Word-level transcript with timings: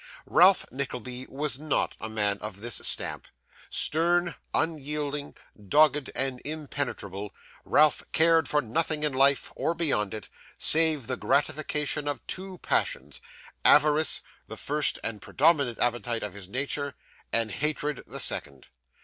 Ralph 0.25 0.65
Nickleby 0.71 1.27
was 1.29 1.59
not 1.59 1.95
a 2.01 2.09
man 2.09 2.39
of 2.39 2.59
this 2.59 2.81
stamp. 2.83 3.27
Stern, 3.69 4.33
unyielding, 4.51 5.35
dogged, 5.69 6.09
and 6.15 6.41
impenetrable, 6.43 7.35
Ralph 7.65 8.01
cared 8.11 8.49
for 8.49 8.63
nothing 8.63 9.03
in 9.03 9.13
life, 9.13 9.51
or 9.55 9.75
beyond 9.75 10.15
it, 10.15 10.27
save 10.57 11.05
the 11.05 11.17
gratification 11.17 12.07
of 12.07 12.25
two 12.25 12.57
passions, 12.63 13.21
avarice, 13.63 14.21
the 14.47 14.57
first 14.57 14.97
and 15.03 15.21
predominant 15.21 15.77
appetite 15.77 16.23
of 16.23 16.33
his 16.33 16.49
nature, 16.49 16.95
and 17.31 17.51
hatred, 17.51 18.01
the 18.07 18.19
second. 18.19 18.69